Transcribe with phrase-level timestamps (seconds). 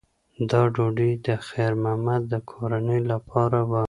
[0.49, 3.79] دا ډوډۍ د خیر محمد د کورنۍ لپاره وه.